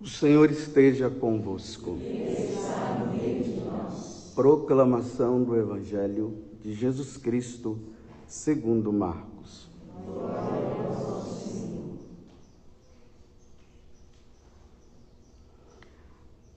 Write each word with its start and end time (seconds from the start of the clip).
O 0.00 0.06
Senhor 0.06 0.50
esteja 0.50 1.10
convosco. 1.10 1.98
Proclamação 4.34 5.42
do 5.44 5.54
Evangelho 5.54 6.38
de 6.62 6.72
Jesus 6.72 7.18
Cristo, 7.18 7.78
segundo 8.26 8.90
Marcos. 8.94 9.68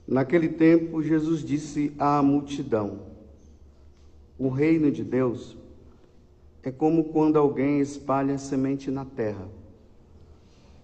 Naquele 0.08 0.48
tempo, 0.48 1.02
Jesus 1.02 1.42
disse 1.42 1.92
à 1.98 2.22
multidão: 2.22 3.00
O 4.38 4.48
reino 4.48 4.90
de 4.90 5.04
Deus 5.04 5.54
é 6.62 6.70
como 6.70 7.04
quando 7.12 7.38
alguém 7.38 7.80
espalha 7.80 8.38
semente 8.38 8.90
na 8.90 9.04
terra. 9.04 9.46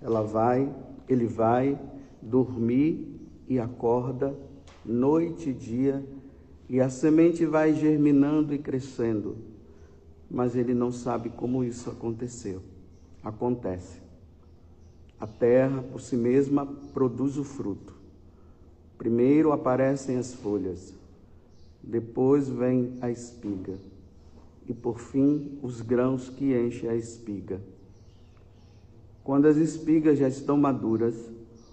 Ela 0.03 0.23
vai, 0.23 0.71
ele 1.09 1.27
vai 1.27 1.79
dormir 2.23 3.21
e 3.49 3.59
acorda 3.59 4.35
noite 4.85 5.51
e 5.51 5.53
dia, 5.53 6.05
e 6.69 6.81
a 6.81 6.89
semente 6.89 7.45
vai 7.45 7.75
germinando 7.75 8.55
e 8.55 8.59
crescendo, 8.59 9.37
mas 10.31 10.55
ele 10.55 10.73
não 10.73 10.93
sabe 10.93 11.29
como 11.31 11.65
isso 11.65 11.91
aconteceu. 11.91 12.63
Acontece. 13.23 14.01
A 15.19 15.27
terra 15.27 15.83
por 15.83 16.01
si 16.01 16.17
mesma 16.17 16.67
produz 16.95 17.37
o 17.37 17.45
fruto. 17.45 17.95
Primeiro 18.97 19.53
aparecem 19.53 20.17
as 20.17 20.35
folhas, 20.35 20.95
depois 21.83 22.49
vem 22.49 22.97
a 23.01 23.11
espiga, 23.11 23.75
e 24.69 24.75
por 24.75 24.99
fim 24.99 25.59
os 25.63 25.81
grãos 25.81 26.29
que 26.29 26.55
enchem 26.57 26.89
a 26.89 26.95
espiga. 26.95 27.61
Quando 29.25 29.47
as 29.47 29.57
espigas 29.57 30.19
já 30.19 30.29
estão 30.29 30.57
maduras, 30.57 31.15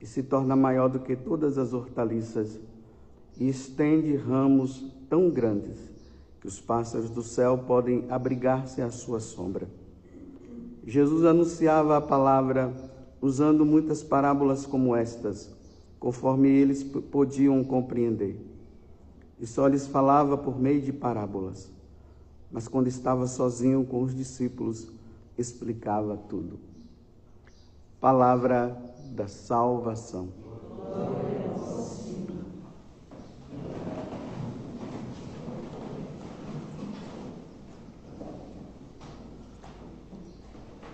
e 0.00 0.06
se 0.06 0.22
torna 0.22 0.54
maior 0.54 0.88
do 0.88 1.00
que 1.00 1.16
todas 1.16 1.58
as 1.58 1.72
hortaliças 1.72 2.58
e 3.38 3.48
estende 3.48 4.16
ramos 4.16 4.84
tão 5.08 5.30
grandes 5.30 5.78
que 6.40 6.46
os 6.46 6.60
pássaros 6.60 7.10
do 7.10 7.22
céu 7.22 7.58
podem 7.58 8.04
abrigar-se 8.08 8.80
à 8.80 8.90
sua 8.90 9.20
sombra. 9.20 9.68
Jesus 10.86 11.24
anunciava 11.24 11.96
a 11.96 12.00
palavra 12.00 12.72
usando 13.20 13.66
muitas 13.66 14.02
parábolas 14.02 14.64
como 14.64 14.94
estas, 14.94 15.50
conforme 15.98 16.48
eles 16.48 16.84
podiam 16.84 17.64
compreender. 17.64 18.40
E 19.40 19.46
só 19.46 19.66
lhes 19.66 19.86
falava 19.86 20.38
por 20.38 20.58
meio 20.58 20.80
de 20.80 20.92
parábolas. 20.92 21.70
Mas 22.50 22.68
quando 22.68 22.86
estava 22.86 23.26
sozinho 23.26 23.84
com 23.84 24.02
os 24.02 24.14
discípulos, 24.14 24.88
explicava 25.36 26.16
tudo. 26.16 26.58
Palavra 28.00 28.76
da 29.16 29.26
salvação. 29.26 30.28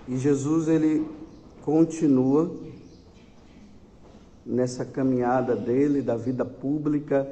E 0.09 0.17
Jesus 0.17 0.69
ele 0.69 1.07
continua 1.63 2.55
nessa 4.47 4.85
caminhada 4.85 5.57
dele 5.57 6.01
da 6.01 6.17
vida 6.17 6.45
pública, 6.45 7.29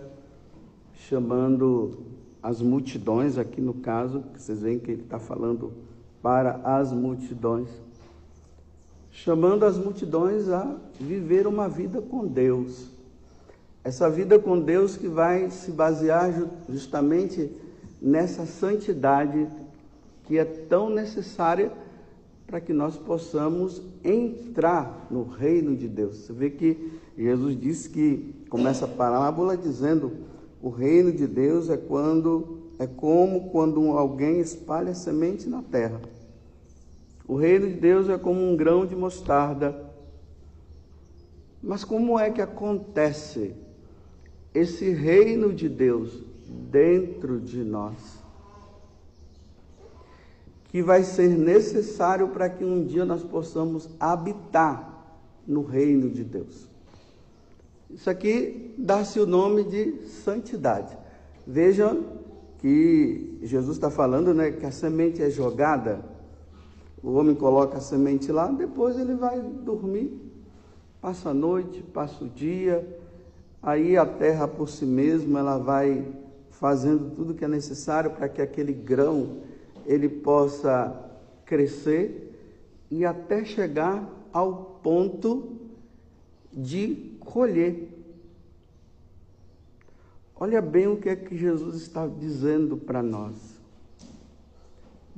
chamando 0.94 1.98
as 2.42 2.60
multidões, 2.60 3.38
aqui 3.38 3.60
no 3.60 3.74
caso, 3.74 4.22
que 4.32 4.42
vocês 4.42 4.60
veem 4.60 4.78
que 4.78 4.90
ele 4.90 5.02
está 5.02 5.18
falando 5.18 5.72
para 6.22 6.60
as 6.64 6.92
multidões 6.92 7.68
chamando 9.10 9.64
as 9.64 9.76
multidões 9.76 10.48
a 10.48 10.76
viver 10.98 11.46
uma 11.46 11.68
vida 11.68 12.00
com 12.00 12.26
Deus. 12.26 12.88
Essa 13.82 14.10
vida 14.10 14.38
com 14.38 14.60
Deus 14.60 14.96
que 14.96 15.08
vai 15.08 15.50
se 15.50 15.70
basear 15.70 16.32
justamente 16.68 17.50
nessa 18.00 18.46
santidade 18.46 19.48
que 20.24 20.38
é 20.38 20.44
tão 20.44 20.88
necessária 20.90 21.72
para 22.46 22.60
que 22.60 22.72
nós 22.72 22.96
possamos 22.96 23.82
entrar 24.04 25.06
no 25.10 25.22
reino 25.22 25.76
de 25.76 25.88
Deus. 25.88 26.16
Você 26.16 26.32
vê 26.32 26.50
que 26.50 26.92
Jesus 27.16 27.58
disse 27.58 27.88
que 27.88 28.44
começa 28.48 28.84
a 28.84 28.88
parábola 28.88 29.56
dizendo: 29.56 30.12
"O 30.62 30.68
reino 30.68 31.12
de 31.12 31.26
Deus 31.26 31.70
é 31.70 31.76
quando 31.76 32.58
é 32.78 32.86
como 32.86 33.50
quando 33.50 33.80
alguém 33.90 34.40
espalha 34.40 34.94
semente 34.94 35.48
na 35.48 35.62
terra". 35.62 36.00
O 37.30 37.36
reino 37.36 37.68
de 37.68 37.74
Deus 37.74 38.08
é 38.08 38.18
como 38.18 38.42
um 38.42 38.56
grão 38.56 38.84
de 38.84 38.96
mostarda. 38.96 39.88
Mas 41.62 41.84
como 41.84 42.18
é 42.18 42.28
que 42.28 42.42
acontece 42.42 43.54
esse 44.52 44.90
reino 44.90 45.52
de 45.52 45.68
Deus 45.68 46.24
dentro 46.48 47.40
de 47.40 47.62
nós? 47.62 47.94
Que 50.70 50.82
vai 50.82 51.04
ser 51.04 51.28
necessário 51.28 52.30
para 52.30 52.50
que 52.50 52.64
um 52.64 52.84
dia 52.84 53.04
nós 53.04 53.22
possamos 53.22 53.88
habitar 54.00 55.22
no 55.46 55.62
reino 55.62 56.10
de 56.10 56.24
Deus. 56.24 56.68
Isso 57.88 58.10
aqui 58.10 58.74
dá-se 58.76 59.20
o 59.20 59.26
nome 59.26 59.62
de 59.62 60.04
santidade. 60.24 60.98
Vejam 61.46 62.06
que 62.58 63.38
Jesus 63.40 63.76
está 63.76 63.88
falando 63.88 64.34
né, 64.34 64.50
que 64.50 64.66
a 64.66 64.72
semente 64.72 65.22
é 65.22 65.30
jogada 65.30 66.09
o 67.02 67.12
homem 67.12 67.34
coloca 67.34 67.78
a 67.78 67.80
semente 67.80 68.30
lá, 68.30 68.48
depois 68.48 68.98
ele 68.98 69.14
vai 69.14 69.40
dormir, 69.40 70.20
passa 71.00 71.30
a 71.30 71.34
noite, 71.34 71.82
passa 71.82 72.24
o 72.24 72.28
dia, 72.28 72.86
aí 73.62 73.96
a 73.96 74.04
terra 74.04 74.46
por 74.46 74.68
si 74.68 74.84
mesma 74.84 75.38
ela 75.38 75.58
vai 75.58 76.06
fazendo 76.50 77.14
tudo 77.14 77.34
que 77.34 77.44
é 77.44 77.48
necessário 77.48 78.10
para 78.10 78.28
que 78.28 78.42
aquele 78.42 78.72
grão 78.72 79.38
ele 79.86 80.08
possa 80.08 80.94
crescer 81.46 82.26
e 82.90 83.04
até 83.04 83.44
chegar 83.44 84.06
ao 84.32 84.78
ponto 84.82 85.56
de 86.52 87.16
colher. 87.20 87.88
Olha 90.36 90.60
bem 90.60 90.86
o 90.86 90.96
que 90.96 91.08
é 91.08 91.16
que 91.16 91.36
Jesus 91.36 91.76
está 91.76 92.06
dizendo 92.06 92.76
para 92.76 93.02
nós 93.02 93.59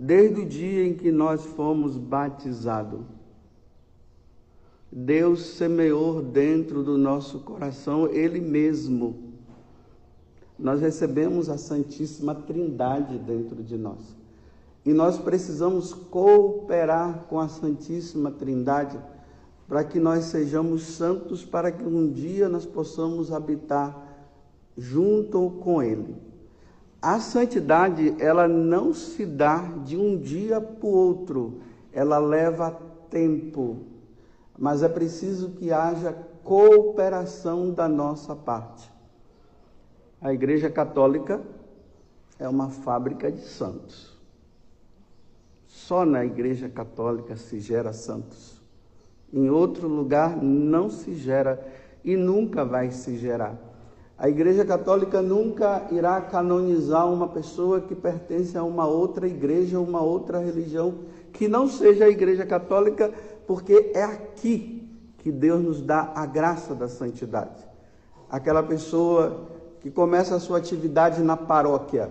desde 0.04 0.40
o 0.40 0.46
dia 0.46 0.84
em 0.84 0.94
que 0.94 1.12
nós 1.12 1.44
fomos 1.44 1.96
batizados. 1.96 3.02
Deus 4.90 5.42
semeou 5.42 6.20
dentro 6.20 6.82
do 6.82 6.98
nosso 6.98 7.38
coração 7.38 8.08
Ele 8.08 8.40
mesmo. 8.40 9.32
Nós 10.58 10.80
recebemos 10.80 11.48
a 11.48 11.56
Santíssima 11.56 12.34
Trindade 12.34 13.16
dentro 13.16 13.62
de 13.62 13.78
nós. 13.78 14.16
E 14.84 14.92
nós 14.92 15.18
precisamos 15.18 15.94
cooperar 15.94 17.26
com 17.28 17.38
a 17.38 17.48
Santíssima 17.48 18.32
Trindade 18.32 18.98
para 19.68 19.84
que 19.84 20.00
nós 20.00 20.24
sejamos 20.24 20.82
santos, 20.82 21.44
para 21.44 21.70
que 21.70 21.84
um 21.84 22.10
dia 22.10 22.48
nós 22.48 22.66
possamos 22.66 23.32
habitar 23.32 23.96
junto 24.76 25.48
com 25.60 25.80
Ele. 25.80 26.31
A 27.02 27.18
santidade, 27.18 28.14
ela 28.20 28.46
não 28.46 28.94
se 28.94 29.26
dá 29.26 29.58
de 29.84 29.96
um 29.96 30.16
dia 30.16 30.60
para 30.60 30.86
o 30.86 30.92
outro, 30.92 31.60
ela 31.92 32.16
leva 32.20 32.70
tempo, 33.10 33.78
mas 34.56 34.84
é 34.84 34.88
preciso 34.88 35.50
que 35.50 35.72
haja 35.72 36.16
cooperação 36.44 37.72
da 37.72 37.88
nossa 37.88 38.36
parte. 38.36 38.88
A 40.20 40.32
Igreja 40.32 40.70
Católica 40.70 41.42
é 42.38 42.48
uma 42.48 42.70
fábrica 42.70 43.32
de 43.32 43.40
santos. 43.40 44.16
Só 45.66 46.04
na 46.04 46.24
Igreja 46.24 46.68
Católica 46.68 47.36
se 47.36 47.58
gera 47.58 47.92
santos. 47.92 48.62
Em 49.32 49.50
outro 49.50 49.88
lugar 49.88 50.40
não 50.40 50.88
se 50.88 51.14
gera 51.14 51.66
e 52.04 52.14
nunca 52.14 52.64
vai 52.64 52.92
se 52.92 53.16
gerar. 53.16 53.71
A 54.22 54.28
Igreja 54.28 54.64
Católica 54.64 55.20
nunca 55.20 55.88
irá 55.90 56.20
canonizar 56.20 57.12
uma 57.12 57.26
pessoa 57.26 57.80
que 57.80 57.92
pertence 57.92 58.56
a 58.56 58.62
uma 58.62 58.86
outra 58.86 59.26
igreja, 59.26 59.80
uma 59.80 60.00
outra 60.00 60.38
religião, 60.38 60.94
que 61.32 61.48
não 61.48 61.66
seja 61.66 62.04
a 62.04 62.08
Igreja 62.08 62.46
Católica, 62.46 63.12
porque 63.48 63.90
é 63.92 64.04
aqui 64.04 64.88
que 65.18 65.32
Deus 65.32 65.60
nos 65.60 65.82
dá 65.82 66.12
a 66.14 66.24
graça 66.24 66.72
da 66.72 66.86
santidade. 66.86 67.66
Aquela 68.30 68.62
pessoa 68.62 69.48
que 69.80 69.90
começa 69.90 70.36
a 70.36 70.38
sua 70.38 70.58
atividade 70.58 71.20
na 71.20 71.36
paróquia, 71.36 72.08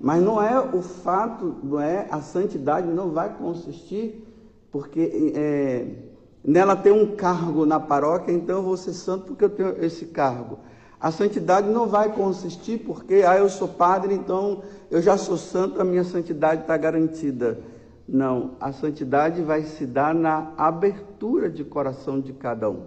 mas 0.00 0.22
não 0.22 0.42
é 0.42 0.58
o 0.58 0.80
fato, 0.80 1.56
não 1.62 1.78
é 1.78 2.08
a 2.10 2.22
santidade 2.22 2.88
não 2.88 3.10
vai 3.10 3.36
consistir 3.36 4.26
porque 4.72 5.34
é, 5.36 6.09
nela 6.44 6.74
tem 6.76 6.92
um 6.92 7.14
cargo 7.14 7.66
na 7.66 7.78
paróquia, 7.78 8.32
então 8.32 8.56
eu 8.56 8.62
vou 8.62 8.76
ser 8.76 8.92
santo 8.92 9.26
porque 9.26 9.44
eu 9.44 9.50
tenho 9.50 9.84
esse 9.84 10.06
cargo. 10.06 10.58
A 11.00 11.10
santidade 11.10 11.68
não 11.68 11.86
vai 11.86 12.12
consistir 12.12 12.78
porque, 12.78 13.22
ah, 13.26 13.36
eu 13.36 13.48
sou 13.48 13.68
padre, 13.68 14.14
então 14.14 14.62
eu 14.90 15.00
já 15.00 15.16
sou 15.16 15.36
santo, 15.36 15.80
a 15.80 15.84
minha 15.84 16.04
santidade 16.04 16.62
está 16.62 16.76
garantida. 16.76 17.58
Não, 18.06 18.52
a 18.60 18.72
santidade 18.72 19.40
vai 19.40 19.62
se 19.62 19.86
dar 19.86 20.14
na 20.14 20.52
abertura 20.56 21.48
de 21.48 21.64
coração 21.64 22.20
de 22.20 22.32
cada 22.32 22.68
um. 22.68 22.82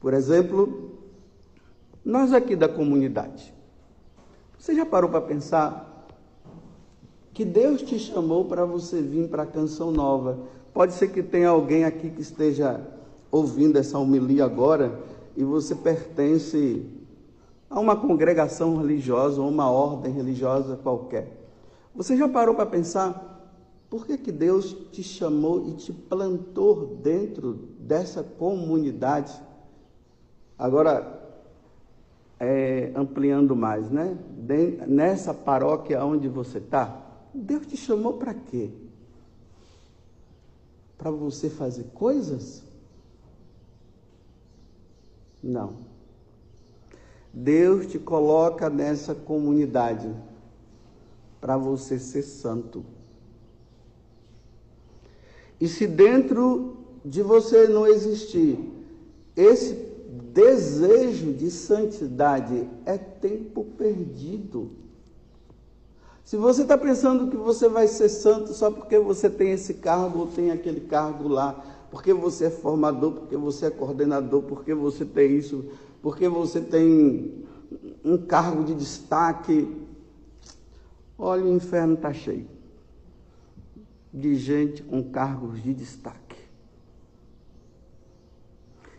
Por 0.00 0.14
exemplo, 0.14 0.92
nós 2.04 2.32
aqui 2.32 2.54
da 2.54 2.68
comunidade. 2.68 3.52
Você 4.56 4.74
já 4.74 4.86
parou 4.86 5.10
para 5.10 5.20
pensar 5.20 6.06
que 7.34 7.44
Deus 7.44 7.82
te 7.82 7.98
chamou 7.98 8.44
para 8.46 8.64
você 8.64 9.02
vir 9.02 9.28
para 9.28 9.42
a 9.42 9.46
canção 9.46 9.90
nova? 9.90 10.38
Pode 10.76 10.92
ser 10.92 11.08
que 11.08 11.22
tenha 11.22 11.48
alguém 11.48 11.84
aqui 11.84 12.10
que 12.10 12.20
esteja 12.20 12.78
ouvindo 13.32 13.78
essa 13.78 13.98
homilia 13.98 14.44
agora 14.44 15.00
e 15.34 15.42
você 15.42 15.74
pertence 15.74 16.84
a 17.70 17.80
uma 17.80 17.96
congregação 17.96 18.76
religiosa 18.76 19.40
ou 19.40 19.48
uma 19.48 19.70
ordem 19.70 20.12
religiosa 20.12 20.76
qualquer. 20.76 21.48
Você 21.94 22.14
já 22.14 22.28
parou 22.28 22.54
para 22.54 22.66
pensar 22.66 23.56
por 23.88 24.04
que, 24.04 24.18
que 24.18 24.30
Deus 24.30 24.76
te 24.92 25.02
chamou 25.02 25.66
e 25.66 25.72
te 25.76 25.94
plantou 25.94 26.98
dentro 27.02 27.54
dessa 27.78 28.22
comunidade? 28.22 29.32
Agora, 30.58 31.22
é, 32.38 32.92
ampliando 32.94 33.56
mais, 33.56 33.90
né? 33.90 34.14
Nessa 34.86 35.32
paróquia 35.32 36.04
onde 36.04 36.28
você 36.28 36.58
está, 36.58 37.00
Deus 37.32 37.66
te 37.66 37.78
chamou 37.78 38.12
para 38.18 38.34
quê? 38.34 38.70
Para 40.96 41.10
você 41.10 41.50
fazer 41.50 41.84
coisas? 41.94 42.62
Não. 45.42 45.76
Deus 47.32 47.86
te 47.86 47.98
coloca 47.98 48.70
nessa 48.70 49.14
comunidade 49.14 50.10
para 51.40 51.56
você 51.56 51.98
ser 51.98 52.22
santo. 52.22 52.84
E 55.60 55.68
se 55.68 55.86
dentro 55.86 56.78
de 57.04 57.22
você 57.22 57.68
não 57.68 57.86
existir 57.86 58.58
esse 59.36 59.74
desejo 60.32 61.32
de 61.32 61.50
santidade, 61.50 62.68
é 62.84 62.96
tempo 62.96 63.64
perdido. 63.64 64.70
Se 66.26 66.36
você 66.36 66.62
está 66.62 66.76
pensando 66.76 67.30
que 67.30 67.36
você 67.36 67.68
vai 67.68 67.86
ser 67.86 68.08
santo 68.08 68.52
só 68.52 68.68
porque 68.68 68.98
você 68.98 69.30
tem 69.30 69.52
esse 69.52 69.74
cargo 69.74 70.18
ou 70.18 70.26
tem 70.26 70.50
aquele 70.50 70.80
cargo 70.80 71.28
lá, 71.28 71.64
porque 71.88 72.12
você 72.12 72.46
é 72.46 72.50
formador, 72.50 73.12
porque 73.12 73.36
você 73.36 73.66
é 73.66 73.70
coordenador, 73.70 74.42
porque 74.42 74.74
você 74.74 75.04
tem 75.04 75.36
isso, 75.36 75.64
porque 76.02 76.28
você 76.28 76.60
tem 76.60 77.46
um 78.04 78.18
cargo 78.18 78.64
de 78.64 78.74
destaque. 78.74 79.86
Olha, 81.16 81.44
o 81.44 81.54
inferno 81.54 81.94
está 81.94 82.12
cheio 82.12 82.48
de 84.12 84.34
gente 84.34 84.82
com 84.82 85.04
cargos 85.04 85.62
de 85.62 85.72
destaque, 85.72 86.38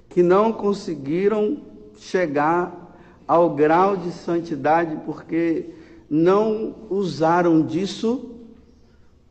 que 0.07 0.23
não 0.23 0.53
conseguiram 0.53 1.61
chegar 1.97 2.97
ao 3.27 3.53
grau 3.53 3.97
de 3.97 4.13
santidade 4.13 5.01
porque 5.05 5.75
não 6.09 6.75
usaram 6.89 7.65
disso 7.65 8.35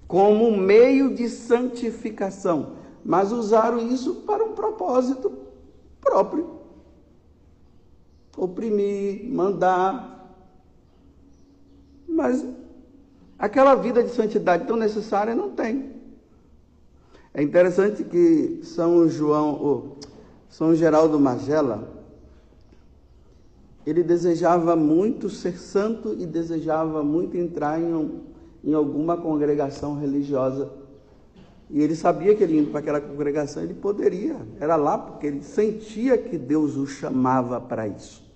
como 0.06 0.56
meio 0.56 1.14
de 1.14 1.28
santificação, 1.28 2.76
mas 3.05 3.32
usaram 3.32 3.78
isso 3.78 4.17
para 4.26 4.44
um 4.44 4.52
propósito 4.52 5.32
próprio 6.00 6.56
oprimir, 8.37 9.25
mandar. 9.32 10.34
Mas 12.08 12.44
aquela 13.38 13.75
vida 13.75 14.02
de 14.02 14.11
santidade 14.11 14.67
tão 14.67 14.76
necessária 14.76 15.34
não 15.34 15.50
tem. 15.50 15.96
É 17.32 17.43
interessante 17.43 18.05
que 18.05 18.61
São 18.62 19.08
João, 19.08 19.96
São 20.49 20.75
Geraldo 20.75 21.19
Magela, 21.19 21.95
ele 23.86 24.02
desejava 24.02 24.74
muito 24.74 25.30
ser 25.30 25.56
santo 25.58 26.14
e 26.18 26.26
desejava 26.26 27.02
muito 27.04 27.36
entrar 27.36 27.80
em, 27.80 28.20
em 28.64 28.74
alguma 28.74 29.16
congregação 29.16 29.98
religiosa. 29.98 30.70
E 31.70 31.80
ele 31.80 31.94
sabia 31.94 32.34
que 32.34 32.42
ele 32.42 32.58
indo 32.58 32.70
para 32.70 32.80
aquela 32.80 33.00
congregação, 33.00 33.62
ele 33.62 33.74
poderia, 33.74 34.36
era 34.60 34.76
lá 34.76 34.98
porque 34.98 35.26
ele 35.26 35.42
sentia 35.42 36.18
que 36.18 36.36
Deus 36.36 36.76
o 36.76 36.86
chamava 36.86 37.60
para 37.60 37.88
isso 37.88 38.26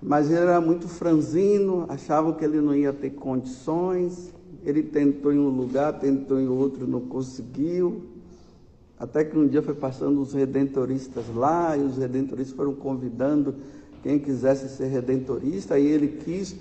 mas 0.00 0.30
ele 0.30 0.40
era 0.40 0.60
muito 0.60 0.88
franzino, 0.88 1.84
achavam 1.88 2.32
que 2.32 2.44
ele 2.44 2.60
não 2.60 2.74
ia 2.74 2.92
ter 2.92 3.10
condições. 3.10 4.32
Ele 4.64 4.82
tentou 4.82 5.32
em 5.32 5.38
um 5.38 5.48
lugar, 5.48 5.98
tentou 5.98 6.38
em 6.38 6.48
outro, 6.48 6.86
não 6.86 7.00
conseguiu. 7.00 8.02
Até 8.98 9.24
que 9.24 9.38
um 9.38 9.46
dia 9.46 9.62
foi 9.62 9.74
passando 9.74 10.20
os 10.20 10.32
redentoristas 10.32 11.24
lá, 11.34 11.76
e 11.76 11.80
os 11.80 11.96
redentoristas 11.96 12.56
foram 12.56 12.74
convidando 12.74 13.54
quem 14.02 14.18
quisesse 14.18 14.68
ser 14.68 14.86
redentorista, 14.88 15.78
e 15.78 15.86
ele 15.86 16.08
quis, 16.08 16.56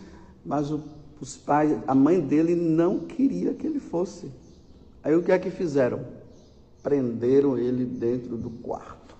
mas 0.46 0.72
o, 0.72 0.84
os 1.20 1.36
pais, 1.36 1.76
a 1.88 1.96
mãe 1.96 2.20
dele 2.20 2.56
não 2.56 3.00
queria 3.00 3.54
que 3.54 3.66
ele 3.66 3.80
fosse. 3.80 4.32
Aí 5.04 5.16
o 5.16 5.24
que 5.24 5.32
é 5.32 5.40
que 5.40 5.50
fizeram? 5.50 6.06
Prenderam 6.84 7.58
ele 7.58 7.86
dentro 7.86 8.38
do 8.38 8.52
quarto, 8.52 9.16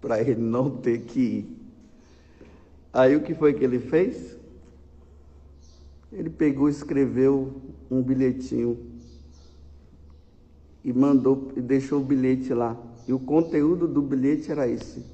para 0.00 0.20
ele 0.20 0.34
não 0.34 0.70
ter 0.70 1.02
que 1.02 1.20
ir. 1.20 1.56
Aí 2.92 3.14
o 3.14 3.22
que 3.22 3.32
foi 3.32 3.54
que 3.54 3.64
ele 3.64 3.78
fez? 3.78 4.36
Ele 6.12 6.28
pegou, 6.28 6.68
escreveu 6.68 7.62
um 7.90 8.02
bilhetinho 8.02 8.91
e 10.84 10.92
mandou 10.92 11.52
e 11.56 11.60
deixou 11.60 12.00
o 12.00 12.04
bilhete 12.04 12.52
lá. 12.52 12.76
E 13.06 13.12
o 13.12 13.18
conteúdo 13.18 13.86
do 13.86 14.02
bilhete 14.02 14.50
era 14.50 14.68
esse: 14.68 15.04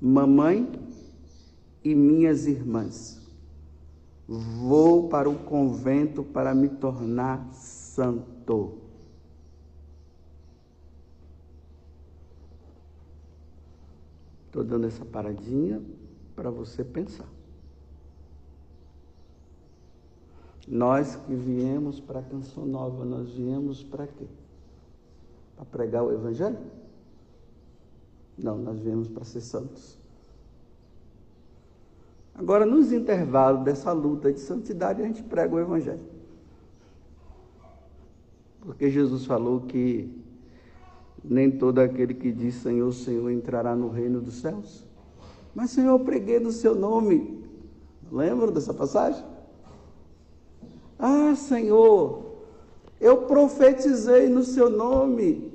Mamãe 0.00 0.70
e 1.84 1.94
minhas 1.94 2.46
irmãs, 2.46 3.20
vou 4.28 5.08
para 5.08 5.28
o 5.28 5.38
convento 5.38 6.22
para 6.22 6.54
me 6.54 6.68
tornar 6.68 7.52
santo. 7.52 8.78
Estou 14.46 14.64
dando 14.64 14.86
essa 14.86 15.04
paradinha 15.04 15.80
para 16.34 16.50
você 16.50 16.82
pensar. 16.82 17.28
Nós 20.66 21.16
que 21.16 21.34
viemos 21.34 22.00
para 22.00 22.20
a 22.20 22.22
Canção 22.22 22.64
Nova, 22.66 23.04
nós 23.04 23.30
viemos 23.30 23.82
para 23.82 24.06
quê? 24.06 24.26
Para 25.60 25.66
pregar 25.66 26.02
o 26.02 26.10
Evangelho? 26.10 26.56
Não, 28.38 28.56
nós 28.56 28.80
viemos 28.80 29.08
para 29.08 29.24
ser 29.24 29.42
santos. 29.42 29.98
Agora, 32.34 32.64
nos 32.64 32.90
intervalos 32.92 33.62
dessa 33.62 33.92
luta 33.92 34.32
de 34.32 34.40
santidade, 34.40 35.02
a 35.02 35.04
gente 35.04 35.22
prega 35.22 35.54
o 35.54 35.60
Evangelho. 35.60 36.00
Porque 38.62 38.88
Jesus 38.88 39.26
falou 39.26 39.60
que 39.60 40.10
nem 41.22 41.50
todo 41.50 41.80
aquele 41.80 42.14
que 42.14 42.32
diz 42.32 42.54
Senhor, 42.54 42.90
Senhor 42.92 43.30
entrará 43.30 43.76
no 43.76 43.90
reino 43.90 44.18
dos 44.18 44.40
céus. 44.40 44.86
Mas, 45.54 45.72
Senhor, 45.72 45.90
eu 45.90 46.00
preguei 46.00 46.40
no 46.40 46.52
seu 46.52 46.74
nome. 46.74 47.44
Lembra 48.10 48.50
dessa 48.50 48.72
passagem? 48.72 49.22
Ah, 50.98 51.34
Senhor, 51.36 52.30
eu 52.98 53.22
profetizei 53.26 54.30
no 54.30 54.42
seu 54.42 54.70
nome. 54.70 55.49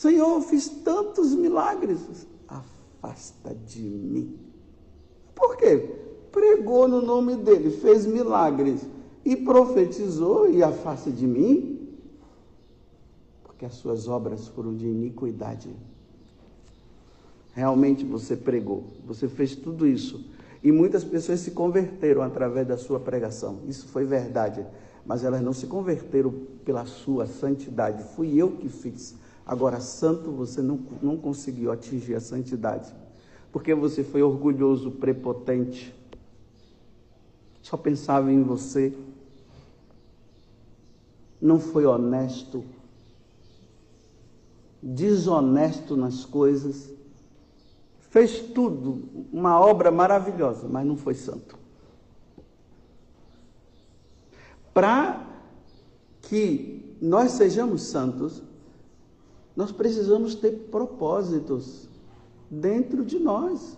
Senhor, 0.00 0.40
fiz 0.42 0.68
tantos 0.68 1.34
milagres. 1.34 2.26
Afasta 2.46 3.54
de 3.66 3.82
mim. 3.82 4.38
Por 5.34 5.56
quê? 5.56 5.76
Pregou 6.30 6.86
no 6.86 7.00
nome 7.00 7.36
dele, 7.36 7.70
fez 7.70 8.06
milagres 8.06 8.86
e 9.24 9.34
profetizou 9.34 10.50
e 10.50 10.62
afasta 10.62 11.10
de 11.10 11.26
mim? 11.26 11.96
Porque 13.42 13.64
as 13.64 13.74
suas 13.74 14.06
obras 14.08 14.46
foram 14.48 14.76
de 14.76 14.86
iniquidade 14.86 15.74
realmente 17.58 18.04
você 18.04 18.36
pregou, 18.36 18.84
você 19.04 19.26
fez 19.26 19.56
tudo 19.56 19.84
isso. 19.84 20.24
E 20.62 20.70
muitas 20.70 21.02
pessoas 21.02 21.40
se 21.40 21.50
converteram 21.50 22.22
através 22.22 22.68
da 22.68 22.76
sua 22.76 23.00
pregação. 23.00 23.62
Isso 23.66 23.88
foi 23.88 24.04
verdade. 24.04 24.64
Mas 25.04 25.24
elas 25.24 25.42
não 25.42 25.52
se 25.52 25.66
converteram 25.66 26.32
pela 26.64 26.84
sua 26.84 27.26
santidade. 27.26 28.04
Fui 28.14 28.36
eu 28.36 28.52
que 28.52 28.68
fiz. 28.68 29.16
Agora, 29.48 29.80
santo, 29.80 30.30
você 30.30 30.60
não, 30.60 30.78
não 31.00 31.16
conseguiu 31.16 31.72
atingir 31.72 32.14
a 32.14 32.20
santidade. 32.20 32.94
Porque 33.50 33.74
você 33.74 34.04
foi 34.04 34.22
orgulhoso, 34.22 34.90
prepotente. 34.90 35.94
Só 37.62 37.78
pensava 37.78 38.30
em 38.30 38.42
você. 38.42 38.92
Não 41.40 41.58
foi 41.58 41.86
honesto. 41.86 42.62
Desonesto 44.82 45.96
nas 45.96 46.26
coisas 46.26 46.90
fez 48.10 48.40
tudo, 48.40 49.26
uma 49.32 49.60
obra 49.60 49.90
maravilhosa, 49.90 50.66
mas 50.68 50.86
não 50.86 50.96
foi 50.96 51.14
santo. 51.14 51.58
Para 54.72 55.26
que 56.22 56.96
nós 57.00 57.32
sejamos 57.32 57.82
santos, 57.82 58.42
nós 59.58 59.72
precisamos 59.72 60.36
ter 60.36 60.68
propósitos 60.70 61.88
dentro 62.48 63.04
de 63.04 63.18
nós. 63.18 63.76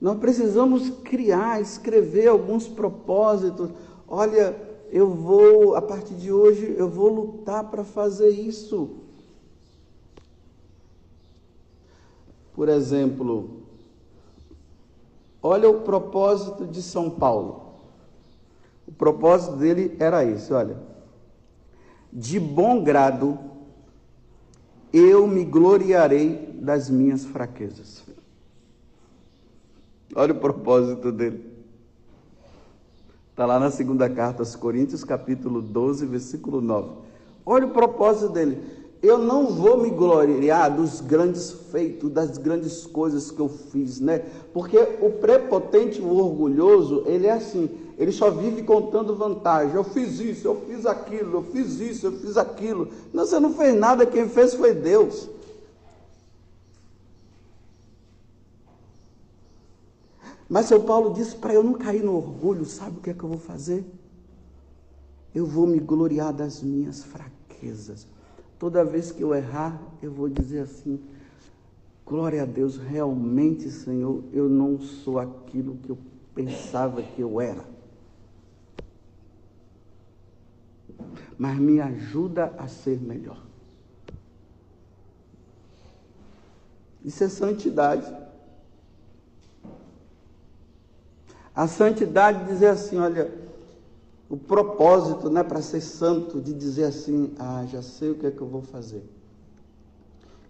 Nós 0.00 0.18
precisamos 0.18 0.90
criar, 1.04 1.62
escrever 1.62 2.26
alguns 2.26 2.66
propósitos. 2.66 3.70
Olha, 4.08 4.60
eu 4.90 5.14
vou, 5.14 5.76
a 5.76 5.80
partir 5.80 6.14
de 6.14 6.32
hoje, 6.32 6.74
eu 6.76 6.88
vou 6.88 7.08
lutar 7.08 7.70
para 7.70 7.84
fazer 7.84 8.30
isso. 8.30 8.96
Por 12.52 12.68
exemplo, 12.68 13.62
Olha 15.42 15.68
o 15.68 15.80
propósito 15.80 16.66
de 16.66 16.80
São 16.80 17.10
Paulo. 17.10 17.74
O 18.86 18.92
propósito 18.92 19.56
dele 19.56 19.96
era 19.98 20.24
esse, 20.24 20.52
olha. 20.52 20.76
De 22.12 22.38
bom 22.38 22.84
grado 22.84 23.51
eu 24.92 25.26
me 25.26 25.44
gloriarei 25.44 26.58
das 26.60 26.90
minhas 26.90 27.24
fraquezas. 27.24 28.04
Olha 30.14 30.32
o 30.32 30.38
propósito 30.38 31.10
dele. 31.10 31.52
Está 33.30 33.46
lá 33.46 33.58
na 33.58 33.70
segunda 33.70 34.10
carta 34.10 34.42
aos 34.42 34.54
Coríntios, 34.54 35.02
capítulo 35.02 35.62
12, 35.62 36.04
versículo 36.06 36.60
9. 36.60 36.90
Olha 37.46 37.66
o 37.66 37.70
propósito 37.70 38.28
dele 38.28 38.58
eu 39.02 39.18
não 39.18 39.46
vou 39.46 39.76
me 39.78 39.90
gloriar 39.90 40.74
dos 40.74 41.00
grandes 41.00 41.50
feitos, 41.72 42.08
das 42.08 42.38
grandes 42.38 42.86
coisas 42.86 43.32
que 43.32 43.40
eu 43.40 43.48
fiz, 43.48 43.98
né? 43.98 44.20
Porque 44.54 44.78
o 45.00 45.10
prepotente, 45.10 46.00
o 46.00 46.14
orgulhoso, 46.14 47.02
ele 47.06 47.26
é 47.26 47.32
assim, 47.32 47.68
ele 47.98 48.12
só 48.12 48.30
vive 48.30 48.62
contando 48.62 49.14
vantagem. 49.14 49.74
Eu 49.74 49.84
fiz 49.84 50.18
isso, 50.18 50.46
eu 50.46 50.60
fiz 50.66 50.86
aquilo, 50.86 51.38
eu 51.38 51.42
fiz 51.42 51.80
isso, 51.80 52.06
eu 52.06 52.12
fiz 52.12 52.36
aquilo. 52.36 52.88
Não, 53.12 53.24
você 53.24 53.38
não 53.38 53.54
fez 53.54 53.78
nada, 53.78 54.06
quem 54.06 54.28
fez 54.28 54.54
foi 54.54 54.74
Deus. 54.74 55.28
Mas 60.48 60.66
São 60.66 60.82
Paulo 60.82 61.14
disse 61.14 61.34
para 61.36 61.54
eu 61.54 61.62
não 61.62 61.72
cair 61.72 62.02
no 62.02 62.14
orgulho, 62.14 62.64
sabe 62.66 62.98
o 62.98 63.00
que 63.00 63.10
é 63.10 63.14
que 63.14 63.22
eu 63.22 63.28
vou 63.28 63.38
fazer? 63.38 63.84
Eu 65.34 65.46
vou 65.46 65.66
me 65.66 65.78
gloriar 65.78 66.32
das 66.32 66.62
minhas 66.62 67.02
fraquezas. 67.02 68.06
Toda 68.58 68.84
vez 68.84 69.10
que 69.10 69.22
eu 69.22 69.34
errar, 69.34 69.80
eu 70.02 70.12
vou 70.12 70.28
dizer 70.28 70.60
assim: 70.60 71.00
glória 72.04 72.42
a 72.42 72.44
Deus, 72.44 72.76
realmente, 72.76 73.70
Senhor, 73.70 74.22
eu 74.32 74.48
não 74.48 74.78
sou 74.78 75.18
aquilo 75.18 75.78
que 75.82 75.90
eu 75.90 75.98
pensava 76.34 77.02
que 77.02 77.20
eu 77.22 77.40
era. 77.40 77.64
Mas 81.38 81.58
me 81.58 81.80
ajuda 81.80 82.54
a 82.58 82.68
ser 82.68 83.00
melhor. 83.00 83.42
Isso 87.04 87.24
é 87.24 87.28
santidade. 87.28 88.06
A 91.54 91.66
santidade 91.66 92.46
dizer 92.46 92.68
assim, 92.68 92.96
olha, 92.98 93.30
o 94.32 94.36
propósito 94.38 95.28
né, 95.28 95.42
para 95.42 95.60
ser 95.60 95.82
santo, 95.82 96.40
de 96.40 96.54
dizer 96.54 96.84
assim: 96.84 97.34
ah, 97.38 97.66
já 97.66 97.82
sei 97.82 98.10
o 98.10 98.14
que 98.14 98.26
é 98.26 98.30
que 98.30 98.40
eu 98.40 98.46
vou 98.46 98.62
fazer. 98.62 99.04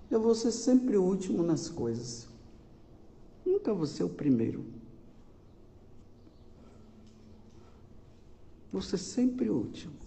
Eu 0.09 0.21
vou 0.21 0.35
ser 0.35 0.53
sempre 0.53 0.97
o 0.97 1.03
último 1.03 1.43
nas 1.43 1.69
coisas. 1.69 2.29
Nunca 3.45 3.75
vou 3.75 3.87
ser 3.87 4.05
o 4.05 4.09
primeiro. 4.09 4.65
Vou 8.73 8.83
ser 8.83 8.99
sempre 8.99 9.51
o 9.51 9.55
último. 9.55 10.02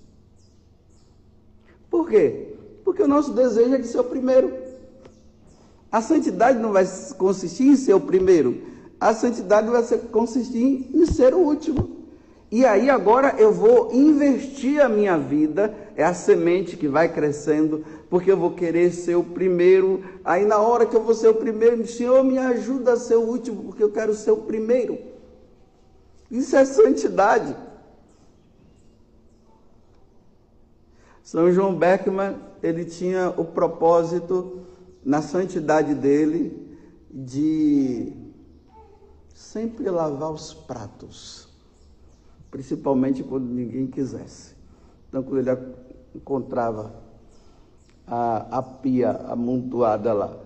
Por 1.96 2.10
quê? 2.10 2.48
Porque 2.84 3.02
o 3.02 3.08
nosso 3.08 3.32
desejo 3.32 3.74
é 3.74 3.78
de 3.78 3.88
ser 3.88 4.02
o 4.02 4.04
primeiro. 4.04 4.52
A 5.90 6.02
santidade 6.02 6.60
não 6.60 6.74
vai 6.74 6.86
consistir 7.18 7.68
em 7.68 7.78
ser 7.78 7.94
o 7.94 8.02
primeiro. 8.02 8.64
A 9.00 9.14
santidade 9.14 9.70
vai 9.70 9.82
consistir 10.12 10.90
em 10.94 11.06
ser 11.06 11.34
o 11.34 11.38
último. 11.38 11.96
E 12.52 12.66
aí 12.66 12.90
agora 12.90 13.36
eu 13.38 13.54
vou 13.54 13.94
investir 13.94 14.82
a 14.82 14.90
minha 14.90 15.18
vida, 15.18 15.74
é 15.96 16.04
a 16.04 16.14
semente 16.14 16.76
que 16.76 16.90
vai 16.90 17.08
crescendo, 17.08 17.86
porque 18.10 18.30
eu 18.30 18.36
vou 18.36 18.52
querer 18.52 18.92
ser 18.92 19.16
o 19.16 19.24
primeiro. 19.24 20.04
Aí 20.26 20.44
na 20.44 20.58
hora 20.58 20.86
que 20.86 20.98
eu 20.98 21.02
vou 21.02 21.16
ser 21.16 21.30
o 21.30 21.36
primeiro, 21.36 21.88
Senhor, 21.88 22.22
me 22.26 22.38
ajuda 22.38 22.92
a 22.92 22.98
ser 22.98 23.16
o 23.16 23.22
último, 23.22 23.64
porque 23.64 23.82
eu 23.82 23.90
quero 23.90 24.14
ser 24.14 24.32
o 24.32 24.38
primeiro. 24.38 24.98
Isso 26.30 26.58
é 26.58 26.66
santidade. 26.66 27.56
São 31.26 31.52
João 31.52 31.76
Beckman, 31.76 32.38
ele 32.64 32.86
tinha 32.86 33.34
o 33.36 33.44
propósito 33.44 34.62
na 35.04 35.22
santidade 35.22 35.94
dele 35.94 36.78
de 37.12 38.14
sempre 39.34 39.90
lavar 39.90 40.32
os 40.32 40.54
pratos 40.54 41.46
principalmente 42.56 43.22
quando 43.22 43.50
ninguém 43.50 43.86
quisesse. 43.86 44.56
Então, 45.10 45.22
quando 45.22 45.40
ele 45.40 45.74
encontrava 46.16 46.96
a, 48.08 48.60
a 48.60 48.64
pia 48.64 49.12
amontoada 49.28 50.14
lá, 50.14 50.38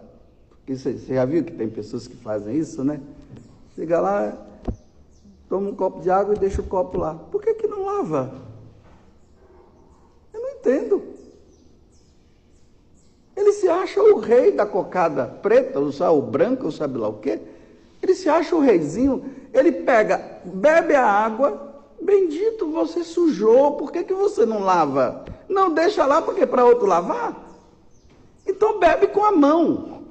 porque 0.50 0.76
você, 0.76 0.94
você 0.94 1.14
já 1.14 1.24
viu 1.24 1.44
que 1.44 1.52
tem 1.52 1.70
pessoas 1.70 2.08
que 2.08 2.16
fazem 2.16 2.58
isso, 2.58 2.84
né? 2.84 3.00
Chega 3.76 4.02
lá, 4.02 4.36
toma 5.48 5.70
um 5.70 5.76
copo 5.76 6.02
de 6.02 6.10
água 6.10 6.34
e 6.34 6.40
deixa 6.40 6.62
o 6.62 6.66
copo 6.66 6.98
lá. 6.98 7.14
Por 7.14 7.44
que, 7.44 7.54
que 7.54 7.68
não 7.68 7.86
lava? 7.86 8.34
Entendo. 10.60 11.04
Ele 13.36 13.54
se 13.54 13.70
acha 13.70 14.02
o 14.02 14.20
rei 14.20 14.52
da 14.52 14.66
cocada 14.66 15.26
preta, 15.26 15.80
ou 15.80 16.22
branca, 16.22 16.66
ou 16.66 16.72
sabe 16.72 16.98
lá 16.98 17.08
o 17.08 17.20
quê. 17.20 17.40
Ele 18.02 18.14
se 18.14 18.28
acha 18.30 18.56
o 18.56 18.60
reizinho. 18.60 19.24
Ele 19.54 19.72
pega, 19.72 20.42
bebe 20.46 20.94
a 20.94 21.06
água, 21.06 21.70
Bendito, 22.02 22.72
você 22.72 23.04
sujou, 23.04 23.74
por 23.74 23.92
que, 23.92 24.04
que 24.04 24.14
você 24.14 24.46
não 24.46 24.62
lava? 24.62 25.26
Não 25.50 25.74
deixa 25.74 26.06
lá 26.06 26.22
porque 26.22 26.46
para 26.46 26.64
outro 26.64 26.88
lavar? 26.88 27.36
Então 28.48 28.80
bebe 28.80 29.08
com 29.08 29.24
a 29.24 29.32
mão. 29.32 30.04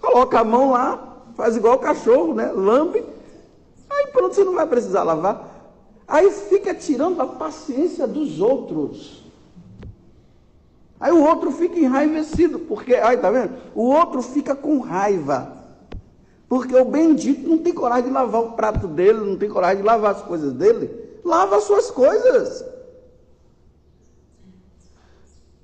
Coloca 0.00 0.40
a 0.40 0.44
mão 0.44 0.70
lá, 0.70 1.22
faz 1.36 1.56
igual 1.56 1.74
o 1.74 1.80
cachorro, 1.80 2.32
né? 2.32 2.52
Lambe. 2.52 3.04
Aí 3.90 4.06
pronto, 4.12 4.34
você 4.34 4.44
não 4.44 4.54
vai 4.54 4.66
precisar 4.66 5.02
lavar. 5.02 5.49
Aí 6.10 6.28
fica 6.32 6.74
tirando 6.74 7.20
a 7.20 7.26
paciência 7.26 8.04
dos 8.04 8.40
outros. 8.40 9.22
Aí 10.98 11.12
o 11.12 11.22
outro 11.22 11.52
fica 11.52 11.78
enraivecido, 11.78 12.58
porque, 12.58 12.94
aí 12.94 13.16
tá 13.16 13.30
vendo? 13.30 13.56
O 13.76 13.84
outro 13.84 14.20
fica 14.20 14.56
com 14.56 14.80
raiva. 14.80 15.56
Porque 16.48 16.74
o 16.74 16.84
bendito 16.84 17.48
não 17.48 17.58
tem 17.58 17.72
coragem 17.72 18.06
de 18.06 18.10
lavar 18.10 18.42
o 18.42 18.52
prato 18.52 18.88
dele, 18.88 19.20
não 19.20 19.38
tem 19.38 19.48
coragem 19.48 19.76
de 19.76 19.82
lavar 19.84 20.16
as 20.16 20.22
coisas 20.22 20.52
dele. 20.52 20.90
Lava 21.24 21.58
as 21.58 21.62
suas 21.62 21.92
coisas. 21.92 22.64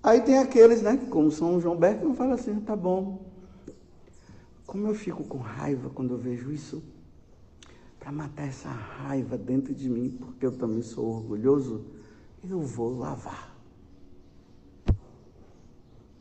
Aí 0.00 0.20
tem 0.20 0.38
aqueles, 0.38 0.80
né, 0.80 0.96
como 1.10 1.28
São 1.32 1.60
João 1.60 1.76
Beck, 1.76 2.04
não 2.04 2.14
fala 2.14 2.34
assim, 2.34 2.60
tá 2.60 2.76
bom. 2.76 3.18
Como 4.64 4.86
eu 4.86 4.94
fico 4.94 5.24
com 5.24 5.38
raiva 5.38 5.90
quando 5.92 6.14
eu 6.14 6.18
vejo 6.18 6.52
isso, 6.52 6.80
para 8.06 8.12
matar 8.12 8.46
essa 8.46 8.68
raiva 8.68 9.36
dentro 9.36 9.74
de 9.74 9.88
mim, 9.88 10.10
porque 10.10 10.46
eu 10.46 10.56
também 10.56 10.80
sou 10.80 11.06
orgulhoso, 11.06 11.84
eu 12.48 12.60
vou 12.60 12.96
lavar. 12.96 13.52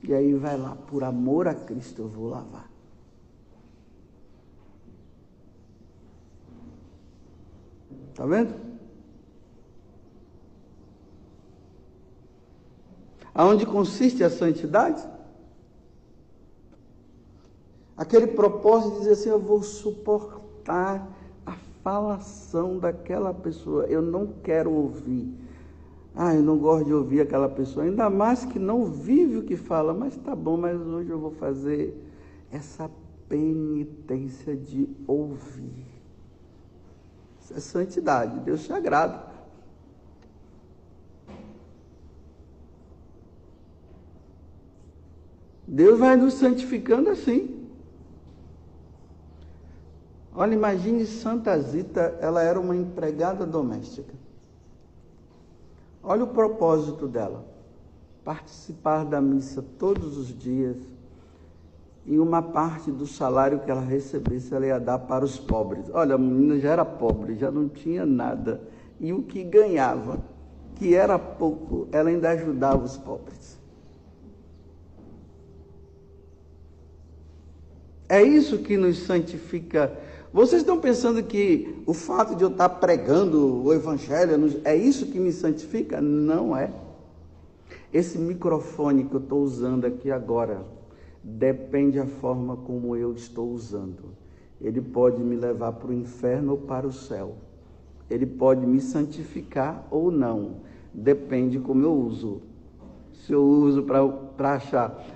E 0.01 0.11
aí 0.11 0.33
vai 0.33 0.57
lá, 0.57 0.75
por 0.75 1.03
amor 1.03 1.47
a 1.47 1.53
Cristo, 1.53 2.01
eu 2.01 2.07
vou 2.07 2.29
lavar. 2.29 2.67
Está 8.09 8.25
vendo? 8.25 8.55
Aonde 13.31 13.63
consiste 13.63 14.23
a 14.23 14.29
santidade? 14.31 15.07
Aquele 17.95 18.25
propósito 18.25 18.93
de 18.93 18.99
dizer 19.01 19.11
assim: 19.11 19.29
eu 19.29 19.39
vou 19.39 19.61
suportar 19.61 21.13
falação 21.85 22.79
daquela 22.79 23.31
pessoa. 23.31 23.85
Eu 23.85 24.01
não 24.01 24.25
quero 24.43 24.71
ouvir. 24.71 25.31
Ah, 26.15 26.33
eu 26.33 26.41
não 26.41 26.57
gosto 26.57 26.85
de 26.85 26.93
ouvir 26.93 27.21
aquela 27.21 27.47
pessoa, 27.47 27.85
ainda 27.85 28.09
mais 28.09 28.43
que 28.43 28.57
não 28.57 28.85
vive 28.85 29.37
o 29.37 29.43
que 29.43 29.55
fala, 29.55 29.93
mas 29.93 30.17
tá 30.17 30.35
bom, 30.35 30.57
mas 30.57 30.79
hoje 30.79 31.11
eu 31.11 31.19
vou 31.19 31.31
fazer 31.31 31.93
essa 32.51 32.89
penitência 33.29 34.55
de 34.55 34.89
ouvir. 35.05 35.85
Isso 37.39 37.53
é 37.53 37.59
santidade, 37.59 38.39
Deus 38.39 38.63
te 38.63 38.73
agrada. 38.73 39.35
Deus 45.67 45.99
vai 45.99 46.15
nos 46.15 46.35
santificando 46.35 47.09
assim. 47.09 47.64
Olha, 50.35 50.53
imagine 50.53 51.05
Santa 51.05 51.57
Zita, 51.59 52.17
ela 52.19 52.43
era 52.43 52.59
uma 52.59 52.75
empregada 52.75 53.45
doméstica. 53.45 54.13
Olha 56.03 56.25
o 56.25 56.27
propósito 56.27 57.07
dela: 57.07 57.45
participar 58.23 59.05
da 59.05 59.21
missa 59.21 59.63
todos 59.79 60.17
os 60.17 60.37
dias 60.37 60.77
e 62.05 62.19
uma 62.19 62.41
parte 62.41 62.91
do 62.91 63.07
salário 63.07 63.59
que 63.59 63.71
ela 63.71 63.81
recebesse 63.81 64.53
ela 64.53 64.67
ia 64.67 64.79
dar 64.79 64.99
para 64.99 65.25
os 65.25 65.39
pobres. 65.39 65.85
Olha, 65.91 66.15
a 66.15 66.17
menina 66.17 66.59
já 66.59 66.71
era 66.71 66.85
pobre, 66.85 67.35
já 67.35 67.49
não 67.49 67.67
tinha 67.67 68.05
nada. 68.05 68.61
E 68.99 69.11
o 69.11 69.23
que 69.23 69.43
ganhava, 69.43 70.19
que 70.75 70.93
era 70.93 71.17
pouco, 71.17 71.87
ela 71.91 72.09
ainda 72.09 72.29
ajudava 72.29 72.83
os 72.83 72.97
pobres. 72.97 73.57
É 78.07 78.21
isso 78.21 78.59
que 78.59 78.77
nos 78.77 78.99
santifica. 78.99 79.97
Vocês 80.35 80.63
estão 80.63 80.77
pensando 80.77 81.23
que 81.23 81.81
o 81.85 81.93
fato 81.93 82.35
de 82.35 82.43
eu 82.43 82.49
estar 82.49 82.67
pregando 82.67 83.63
o 83.63 83.73
Evangelho 83.73 84.59
é 84.65 84.75
isso 84.75 85.05
que 85.05 85.17
me 85.17 85.31
santifica? 85.31 86.01
Não 86.01 86.53
é. 86.57 86.73
Esse 87.93 88.17
microfone 88.17 89.05
que 89.05 89.13
eu 89.13 89.21
estou 89.21 89.41
usando 89.41 89.85
aqui 89.85 90.11
agora 90.11 90.65
depende 91.23 91.99
da 91.99 92.05
forma 92.05 92.57
como 92.57 92.97
eu 92.97 93.13
estou 93.13 93.49
usando. 93.49 94.09
Ele 94.59 94.81
pode 94.81 95.23
me 95.23 95.37
levar 95.37 95.71
para 95.71 95.87
o 95.87 95.93
inferno 95.93 96.51
ou 96.51 96.57
para 96.57 96.85
o 96.85 96.91
céu. 96.91 97.35
Ele 98.09 98.25
pode 98.25 98.67
me 98.67 98.81
santificar 98.81 99.87
ou 99.89 100.11
não. 100.11 100.57
Depende 100.93 101.59
como 101.59 101.81
eu 101.81 101.93
uso. 101.93 102.41
Se 103.13 103.31
eu 103.31 103.41
uso 103.41 103.83
para 103.83 104.05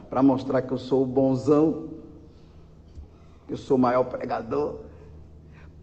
para 0.10 0.24
mostrar 0.24 0.62
que 0.62 0.72
eu 0.72 0.78
sou 0.78 1.04
o 1.04 1.06
bonzão, 1.06 1.90
que 3.48 3.52
eu 3.52 3.58
sou 3.58 3.76
o 3.76 3.80
maior 3.82 4.06
pregador, 4.06 4.88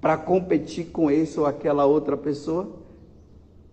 para 0.07 0.17
competir 0.17 0.93
com 0.93 1.11
esse 1.11 1.41
ou 1.41 1.47
aquela 1.47 1.85
outra 1.85 2.17
pessoa, 2.17 2.71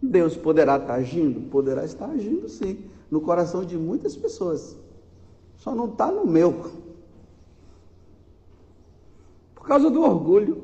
Deus 0.02 0.36
poderá 0.36 0.78
estar 0.78 0.96
agindo? 0.96 1.48
Poderá 1.52 1.86
estar 1.86 2.08
agindo 2.08 2.50
sim, 2.50 2.86
no 3.12 3.22
coração 3.22 3.64
de 3.64 3.78
muitas 3.78 4.16
pessoas. 4.16 4.76
Só 5.58 5.76
não 5.76 5.86
está 5.86 6.12
no 6.12 6.26
meu. 6.26 6.72
Por 9.54 9.68
causa 9.68 9.92
do 9.92 10.02
orgulho. 10.02 10.64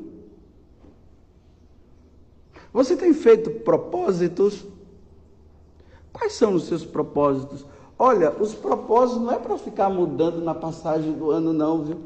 Você 2.73 2.97
tem 2.97 3.13
feito 3.13 3.51
propósitos? 3.51 4.65
Quais 6.11 6.33
são 6.33 6.55
os 6.55 6.63
seus 6.63 6.83
propósitos? 6.83 7.63
Olha, 7.99 8.31
os 8.41 8.55
propósitos 8.55 9.21
não 9.21 9.33
é 9.33 9.37
para 9.37 9.55
ficar 9.55 9.87
mudando 9.87 10.41
na 10.41 10.55
passagem 10.55 11.13
do 11.13 11.29
ano, 11.29 11.53
não, 11.53 11.83
viu? 11.83 11.99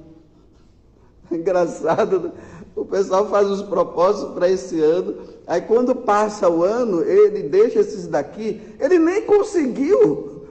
Engraçado, 1.32 2.34
o 2.76 2.86
pessoal 2.86 3.30
faz 3.30 3.50
os 3.50 3.62
propósitos 3.62 4.34
para 4.34 4.50
esse 4.50 4.80
ano, 4.82 5.16
aí 5.46 5.62
quando 5.62 5.96
passa 5.96 6.50
o 6.50 6.64
ano, 6.64 7.04
ele 7.04 7.44
deixa 7.44 7.80
esses 7.80 8.08
daqui, 8.08 8.62
ele 8.80 8.98
nem 8.98 9.22
conseguiu. 9.22 10.48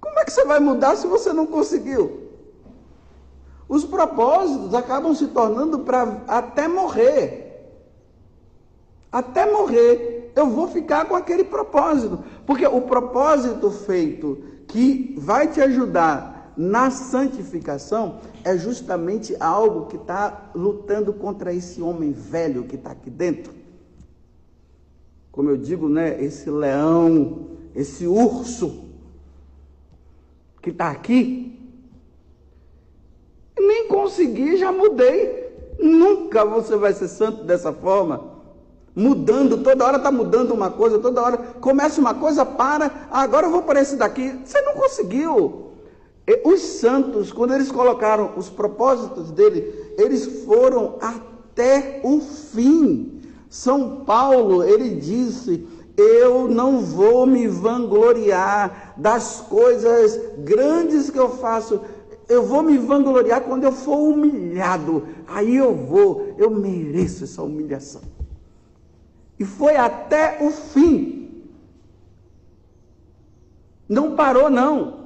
Como 0.00 0.18
é 0.18 0.24
que 0.24 0.32
você 0.32 0.44
vai 0.44 0.58
mudar 0.58 0.96
se 0.96 1.06
você 1.06 1.32
não 1.32 1.46
conseguiu? 1.46 2.22
Os 3.68 3.84
propósitos 3.84 4.74
acabam 4.74 5.14
se 5.14 5.28
tornando 5.28 5.78
para 5.80 6.22
até 6.26 6.66
morrer. 6.66 7.40
Até 9.10 9.50
morrer, 9.50 10.32
eu 10.34 10.46
vou 10.46 10.68
ficar 10.68 11.04
com 11.06 11.14
aquele 11.14 11.44
propósito, 11.44 12.18
porque 12.46 12.66
o 12.66 12.80
propósito 12.80 13.70
feito 13.70 14.42
que 14.66 15.14
vai 15.18 15.48
te 15.48 15.60
ajudar 15.60 16.31
na 16.56 16.90
santificação 16.90 18.20
é 18.44 18.56
justamente 18.56 19.36
algo 19.40 19.86
que 19.86 19.96
está 19.96 20.50
lutando 20.54 21.12
contra 21.12 21.52
esse 21.52 21.80
homem 21.80 22.12
velho 22.12 22.64
que 22.64 22.76
está 22.76 22.90
aqui 22.90 23.10
dentro. 23.10 23.52
Como 25.30 25.48
eu 25.48 25.56
digo, 25.56 25.88
né? 25.88 26.22
Esse 26.22 26.50
leão, 26.50 27.46
esse 27.74 28.06
urso 28.06 28.84
que 30.60 30.70
está 30.70 30.90
aqui. 30.90 31.58
Nem 33.58 33.88
consegui, 33.88 34.56
já 34.58 34.70
mudei. 34.70 35.42
Nunca 35.78 36.44
você 36.44 36.76
vai 36.76 36.92
ser 36.92 37.08
santo 37.08 37.44
dessa 37.44 37.72
forma. 37.72 38.32
Mudando, 38.94 39.62
toda 39.62 39.86
hora 39.86 39.96
está 39.96 40.12
mudando 40.12 40.52
uma 40.52 40.70
coisa, 40.70 40.98
toda 40.98 41.22
hora 41.22 41.38
começa 41.38 41.98
uma 41.98 42.12
coisa, 42.12 42.44
para, 42.44 43.08
agora 43.10 43.46
eu 43.46 43.50
vou 43.50 43.62
para 43.62 43.80
esse 43.80 43.96
daqui. 43.96 44.38
Você 44.44 44.60
não 44.60 44.74
conseguiu. 44.74 45.70
Os 46.44 46.60
santos, 46.60 47.32
quando 47.32 47.52
eles 47.52 47.70
colocaram 47.72 48.32
os 48.36 48.48
propósitos 48.48 49.30
dele, 49.32 49.74
eles 49.98 50.44
foram 50.44 50.96
até 51.00 52.00
o 52.04 52.20
fim. 52.20 53.20
São 53.50 54.04
Paulo, 54.04 54.62
ele 54.62 54.96
disse: 54.96 55.66
Eu 55.96 56.48
não 56.48 56.80
vou 56.80 57.26
me 57.26 57.48
vangloriar 57.48 58.94
das 58.96 59.40
coisas 59.40 60.18
grandes 60.38 61.10
que 61.10 61.18
eu 61.18 61.28
faço. 61.28 61.80
Eu 62.28 62.44
vou 62.44 62.62
me 62.62 62.78
vangloriar 62.78 63.42
quando 63.42 63.64
eu 63.64 63.72
for 63.72 63.96
humilhado. 63.96 65.08
Aí 65.26 65.56
eu 65.56 65.74
vou, 65.74 66.34
eu 66.38 66.50
mereço 66.50 67.24
essa 67.24 67.42
humilhação. 67.42 68.02
E 69.38 69.44
foi 69.44 69.74
até 69.76 70.38
o 70.40 70.50
fim. 70.50 71.42
Não 73.88 74.14
parou, 74.14 74.48
não. 74.48 75.01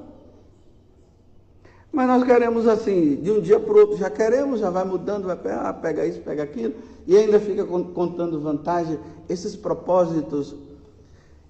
Mas 1.91 2.07
nós 2.07 2.23
queremos 2.23 2.67
assim, 2.67 3.15
de 3.15 3.31
um 3.31 3.41
dia 3.41 3.59
para 3.59 3.73
o 3.73 3.77
outro, 3.77 3.97
já 3.97 4.09
queremos, 4.09 4.59
já 4.59 4.69
vai 4.69 4.85
mudando, 4.85 5.25
vai 5.25 5.35
pegar, 5.35 5.69
ah, 5.69 5.73
pega 5.73 6.05
isso, 6.05 6.19
pega 6.21 6.43
aquilo, 6.43 6.75
e 7.07 7.17
ainda 7.17 7.39
fica 7.39 7.65
contando 7.65 8.39
vantagem. 8.39 8.99
Esses 9.27 9.55
propósitos, 9.55 10.55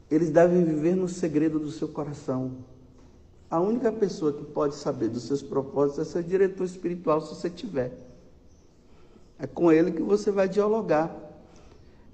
eles 0.10 0.30
devem 0.30 0.64
viver 0.64 0.96
no 0.96 1.10
segredo 1.10 1.60
do 1.60 1.72
seu 1.72 1.88
coração. 1.88 2.52
A 3.50 3.60
única 3.60 3.92
pessoa 3.92 4.32
que 4.32 4.44
pode 4.44 4.76
saber 4.76 5.10
dos 5.10 5.24
seus 5.24 5.42
propósitos 5.42 6.00
é 6.08 6.12
seu 6.12 6.22
diretor 6.22 6.66
espiritual, 6.66 7.22
se 7.22 7.34
você 7.34 7.50
tiver. 7.50 7.92
É 9.40 9.48
com 9.48 9.72
ele 9.72 9.92
que 9.92 10.02
você 10.02 10.32
vai 10.32 10.48
dialogar. 10.50 11.16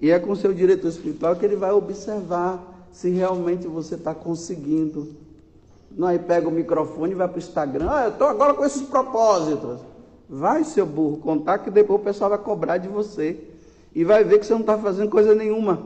E 0.00 0.10
é 0.10 0.18
com 0.18 0.34
seu 0.34 0.52
diretor 0.52 0.88
espiritual 0.88 1.36
que 1.36 1.44
ele 1.44 1.56
vai 1.56 1.72
observar 1.72 2.88
se 2.92 3.08
realmente 3.10 3.66
você 3.66 3.96
está 3.96 4.14
conseguindo 4.14 5.08
não, 5.96 6.08
aí 6.08 6.18
pega 6.18 6.48
o 6.48 6.52
microfone 6.52 7.12
e 7.12 7.14
vai 7.14 7.28
para 7.28 7.36
o 7.36 7.38
Instagram. 7.38 7.86
Ah, 7.88 8.04
eu 8.04 8.10
estou 8.10 8.26
agora 8.26 8.52
com 8.54 8.64
esses 8.64 8.82
propósitos. 8.82 9.80
Vai, 10.28 10.64
seu 10.64 10.84
burro, 10.84 11.18
contar 11.18 11.58
que 11.58 11.70
depois 11.70 12.00
o 12.00 12.04
pessoal 12.04 12.30
vai 12.30 12.38
cobrar 12.38 12.78
de 12.78 12.88
você. 12.88 13.38
E 13.94 14.02
vai 14.02 14.24
ver 14.24 14.40
que 14.40 14.46
você 14.46 14.52
não 14.52 14.60
está 14.60 14.76
fazendo 14.76 15.08
coisa 15.08 15.34
nenhuma. 15.34 15.82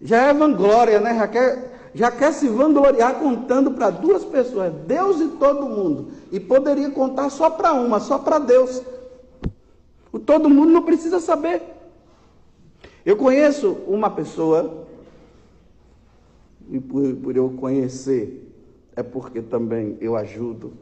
Já 0.00 0.28
é 0.28 0.32
vanglória, 0.32 0.98
né? 0.98 1.14
Já 1.14 1.28
quer, 1.28 1.90
já 1.94 2.10
quer 2.10 2.32
se 2.32 2.48
vangloriar 2.48 3.16
contando 3.16 3.72
para 3.72 3.90
duas 3.90 4.24
pessoas, 4.24 4.72
Deus 4.86 5.20
e 5.20 5.28
todo 5.28 5.68
mundo. 5.68 6.12
E 6.30 6.40
poderia 6.40 6.90
contar 6.90 7.28
só 7.28 7.50
para 7.50 7.74
uma, 7.74 8.00
só 8.00 8.18
para 8.18 8.38
Deus. 8.38 8.82
O 10.10 10.18
todo 10.18 10.48
mundo 10.48 10.72
não 10.72 10.82
precisa 10.82 11.20
saber. 11.20 11.62
Eu 13.04 13.16
conheço 13.16 13.76
uma 13.86 14.08
pessoa, 14.08 14.86
e 16.70 16.80
por, 16.80 17.14
por 17.16 17.36
eu 17.36 17.50
conhecer 17.50 18.51
é 18.94 19.02
porque 19.02 19.40
também 19.40 19.96
eu 20.00 20.16
ajudo. 20.16 20.72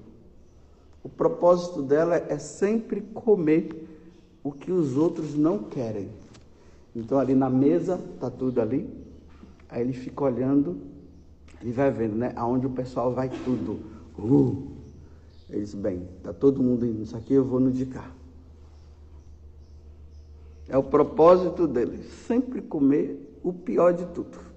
O 1.03 1.09
propósito 1.09 1.83
dela 1.83 2.17
é 2.17 2.39
sempre 2.39 3.01
comer 3.01 3.89
o 4.43 4.53
que 4.53 4.71
os 4.71 4.97
outros 4.97 5.35
não 5.35 5.59
querem. 5.65 6.11
Então 6.95 7.19
ali 7.19 7.35
na 7.35 7.49
mesa 7.49 8.01
tá 8.19 8.31
tudo 8.31 8.61
ali. 8.61 8.89
Aí 9.69 9.83
ele 9.83 9.93
fica 9.93 10.25
olhando 10.25 10.79
e 11.63 11.71
vai 11.71 11.91
vendo, 11.91 12.17
né? 12.17 12.33
Aonde 12.37 12.67
o 12.67 12.71
pessoal 12.71 13.13
vai 13.13 13.29
tudo. 13.45 13.81
Uh! 14.19 14.71
Ele 15.49 15.63
diz, 15.63 15.75
bem, 15.75 16.09
tá 16.23 16.33
todo 16.33 16.63
mundo 16.63 16.87
indo 16.87 17.03
isso 17.03 17.17
aqui, 17.17 17.35
eu 17.35 17.45
vou 17.45 17.59
no 17.59 17.73
de 17.73 17.87
cá. 17.87 18.11
É 20.69 20.79
o 20.79 20.83
propósito 20.83 21.67
dele, 21.67 22.05
sempre 22.27 22.63
comer 22.63 23.39
o 23.43 23.53
pior 23.53 23.93
de 23.93 24.07
tudo. 24.07 24.50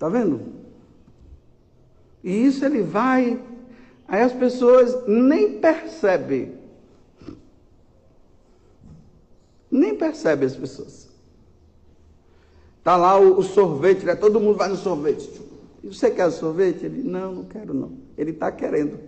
Está 0.00 0.08
vendo? 0.08 0.40
E 2.24 2.46
isso 2.46 2.64
ele 2.64 2.82
vai 2.82 3.38
Aí 4.10 4.22
as 4.22 4.32
pessoas 4.32 5.06
nem 5.06 5.60
percebem. 5.60 6.58
Nem 9.70 9.96
percebem 9.96 10.46
as 10.48 10.56
pessoas. 10.56 11.08
Tá 12.82 12.96
lá 12.96 13.20
o, 13.20 13.38
o 13.38 13.42
sorvete, 13.44 14.04
né? 14.04 14.16
todo 14.16 14.40
mundo 14.40 14.56
vai 14.56 14.68
no 14.68 14.74
sorvete. 14.74 15.30
E 15.80 15.86
você 15.86 16.10
quer 16.10 16.28
sorvete? 16.32 16.86
Ele, 16.86 17.04
não, 17.04 17.36
não 17.36 17.44
quero 17.44 17.72
não. 17.72 17.98
Ele 18.18 18.32
está 18.32 18.50
querendo. 18.50 18.98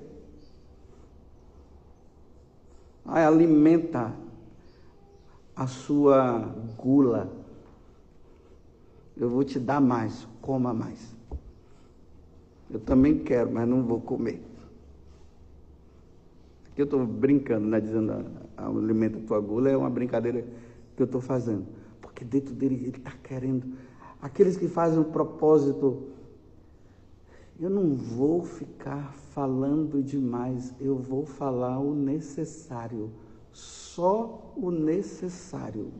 Aí 3.04 3.24
alimenta 3.24 4.14
a 5.56 5.66
sua 5.66 6.48
gula. 6.78 7.28
Eu 9.16 9.28
vou 9.28 9.44
te 9.44 9.58
dar 9.58 9.80
mais, 9.80 10.26
coma 10.40 10.72
mais. 10.72 11.14
Eu 12.70 12.80
também 12.80 13.18
quero, 13.18 13.52
mas 13.52 13.68
não 13.68 13.82
vou 13.82 14.00
comer. 14.00 14.42
Aqui 16.70 16.80
eu 16.80 16.84
estou 16.84 17.06
brincando, 17.06 17.66
né? 17.66 17.78
Dizendo 17.80 18.12
a, 18.12 18.24
a 18.56 18.66
alimenta 18.66 19.20
tua 19.26 19.38
gula 19.40 19.68
é 19.68 19.76
uma 19.76 19.90
brincadeira 19.90 20.42
que 20.96 21.02
eu 21.02 21.04
estou 21.04 21.20
fazendo. 21.20 21.66
Porque 22.00 22.24
dentro 22.24 22.54
dele 22.54 22.76
ele 22.76 22.96
está 22.96 23.12
querendo. 23.22 23.74
Aqueles 24.22 24.56
que 24.56 24.68
fazem 24.68 24.98
um 24.98 25.04
propósito, 25.04 26.04
eu 27.60 27.68
não 27.68 27.92
vou 27.92 28.42
ficar 28.42 29.12
falando 29.34 30.02
demais, 30.02 30.74
eu 30.80 30.96
vou 30.96 31.26
falar 31.26 31.78
o 31.78 31.94
necessário, 31.94 33.10
só 33.52 34.52
o 34.56 34.70
necessário. 34.70 35.92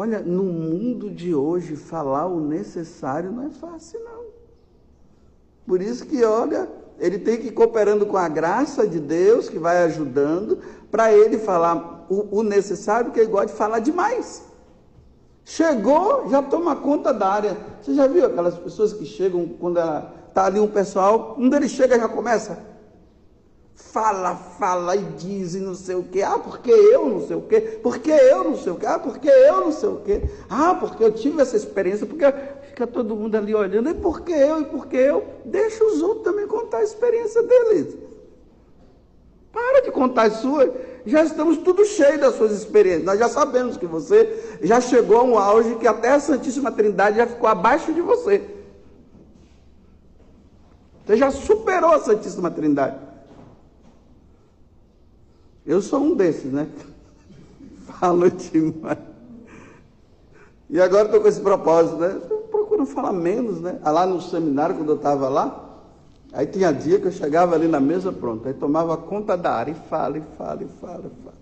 Olha, 0.00 0.20
no 0.20 0.44
mundo 0.44 1.10
de 1.10 1.34
hoje, 1.34 1.74
falar 1.74 2.26
o 2.28 2.38
necessário 2.38 3.32
não 3.32 3.48
é 3.48 3.50
fácil, 3.50 3.98
não. 4.04 4.26
Por 5.66 5.82
isso 5.82 6.06
que, 6.06 6.22
olha, 6.22 6.68
ele 7.00 7.18
tem 7.18 7.36
que 7.36 7.48
ir 7.48 7.50
cooperando 7.50 8.06
com 8.06 8.16
a 8.16 8.28
graça 8.28 8.86
de 8.86 9.00
Deus, 9.00 9.48
que 9.48 9.58
vai 9.58 9.78
ajudando, 9.78 10.60
para 10.88 11.12
ele 11.12 11.36
falar 11.36 12.06
o, 12.08 12.38
o 12.38 12.42
necessário, 12.44 13.06
porque 13.06 13.18
ele 13.18 13.32
gosta 13.32 13.48
de 13.48 13.54
falar 13.54 13.80
demais. 13.80 14.44
Chegou, 15.44 16.30
já 16.30 16.44
toma 16.44 16.76
conta 16.76 17.12
da 17.12 17.26
área. 17.26 17.56
Você 17.82 17.92
já 17.92 18.06
viu 18.06 18.24
aquelas 18.24 18.56
pessoas 18.56 18.92
que 18.92 19.04
chegam 19.04 19.48
quando 19.58 19.80
está 20.28 20.44
ali 20.44 20.60
um 20.60 20.68
pessoal, 20.68 21.34
um 21.36 21.48
deles 21.48 21.72
chega 21.72 21.98
já 21.98 22.08
começa. 22.08 22.56
Fala, 23.78 24.34
fala 24.34 24.96
e 24.96 25.04
diz 25.16 25.54
e 25.54 25.60
não 25.60 25.74
sei 25.74 25.94
o 25.94 26.02
quê. 26.02 26.20
Ah, 26.20 26.38
porque 26.38 26.70
eu 26.70 27.08
não 27.08 27.26
sei 27.26 27.36
o 27.36 27.42
quê. 27.42 27.60
Porque 27.80 28.10
eu 28.10 28.44
não 28.44 28.56
sei 28.56 28.72
o 28.72 28.76
quê. 28.76 28.86
Ah, 28.86 28.98
porque 28.98 29.28
eu 29.28 29.60
não 29.60 29.72
sei 29.72 29.88
o 29.88 30.00
quê. 30.04 30.22
Ah, 30.50 30.74
porque 30.74 31.02
eu 31.02 31.12
tive 31.12 31.40
essa 31.40 31.56
experiência. 31.56 32.04
Porque 32.04 32.24
fica 32.68 32.88
todo 32.88 33.14
mundo 33.14 33.36
ali 33.36 33.54
olhando. 33.54 33.88
E 33.88 33.94
porque 33.94 34.32
eu, 34.32 34.60
e 34.60 34.64
porque 34.64 34.96
eu. 34.96 35.24
Deixa 35.44 35.82
os 35.84 36.02
outros 36.02 36.24
também 36.24 36.46
contar 36.48 36.78
a 36.78 36.82
experiência 36.82 37.40
deles. 37.42 37.96
Para 39.52 39.80
de 39.80 39.92
contar 39.92 40.24
as 40.24 40.34
suas. 40.38 40.70
Já 41.06 41.22
estamos 41.22 41.58
tudo 41.58 41.84
cheio 41.86 42.20
das 42.20 42.34
suas 42.34 42.50
experiências. 42.50 43.04
Nós 43.04 43.18
já 43.18 43.28
sabemos 43.28 43.76
que 43.76 43.86
você 43.86 44.58
já 44.60 44.80
chegou 44.80 45.18
a 45.18 45.22
um 45.22 45.38
auge 45.38 45.76
que 45.76 45.86
até 45.86 46.10
a 46.10 46.20
Santíssima 46.20 46.72
Trindade 46.72 47.16
já 47.16 47.28
ficou 47.28 47.48
abaixo 47.48 47.92
de 47.92 48.02
você. 48.02 48.42
Você 51.06 51.16
já 51.16 51.30
superou 51.30 51.92
a 51.92 52.00
Santíssima 52.00 52.50
Trindade. 52.50 53.07
Eu 55.68 55.80
sou 55.80 56.00
um 56.00 56.16
desses, 56.16 56.52
né? 56.52 56.68
Falo 57.86 58.28
demais. 58.28 58.98
E 60.68 60.80
agora 60.80 61.04
estou 61.04 61.20
com 61.20 61.28
esse 61.28 61.40
propósito, 61.40 61.96
né? 61.98 62.20
Eu 62.28 62.38
procuro 62.38 62.84
falar 62.84 63.12
menos, 63.12 63.60
né? 63.60 63.78
Ah, 63.84 63.92
lá 63.92 64.04
no 64.04 64.20
seminário, 64.20 64.74
quando 64.74 64.90
eu 64.90 64.96
estava 64.96 65.28
lá, 65.28 65.68
Aí 66.32 66.46
tinha 66.46 66.72
dia 66.72 66.98
que 67.00 67.06
eu 67.06 67.12
chegava 67.12 67.54
ali 67.54 67.66
na 67.66 67.80
mesa, 67.80 68.12
pronto, 68.12 68.46
aí 68.46 68.54
tomava 68.54 68.96
conta 68.96 69.36
da 69.36 69.52
área 69.52 69.72
e 69.72 69.74
fala, 69.74 70.18
e 70.18 70.22
fala, 70.36 70.62
e 70.62 70.68
fala, 70.68 71.06
e 71.06 71.22
fala. 71.22 71.38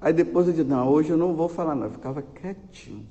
Aí 0.00 0.12
depois 0.12 0.48
eu 0.48 0.52
disse, 0.52 0.68
não, 0.68 0.88
hoje 0.88 1.10
eu 1.10 1.16
não 1.16 1.34
vou 1.34 1.48
falar 1.48 1.74
não, 1.74 1.84
eu 1.84 1.92
ficava 1.92 2.22
quietinho. 2.22 3.06